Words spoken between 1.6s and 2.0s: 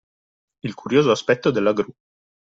gru